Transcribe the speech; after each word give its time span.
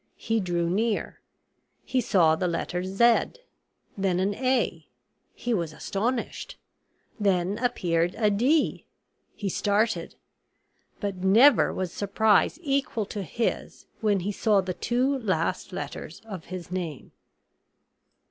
He 0.17 0.39
drew 0.39 0.67
near; 0.67 1.19
he 1.85 2.01
saw 2.01 2.35
the 2.35 2.47
letter 2.47 2.83
Z, 2.83 3.05
then 3.95 4.19
an 4.19 4.33
A; 4.33 4.87
he 5.35 5.53
was 5.53 5.73
astonished; 5.73 6.57
then 7.19 7.59
appeared 7.59 8.15
a 8.17 8.31
D; 8.31 8.87
he 9.35 9.47
started. 9.47 10.15
But 10.99 11.17
never 11.17 11.71
was 11.71 11.93
surprise 11.93 12.57
equal 12.63 13.05
to 13.05 13.21
his 13.21 13.85
when 13.99 14.21
he 14.21 14.31
saw 14.31 14.59
the 14.61 14.73
two 14.73 15.19
last 15.19 15.71
letters 15.71 16.23
of 16.25 16.45
his 16.45 16.71
name. 16.71 17.11